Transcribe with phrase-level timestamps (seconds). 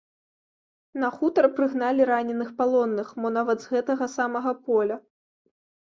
[1.01, 4.97] На хутар прыгналі раненых палонных, мо нават з гэтага самага поля.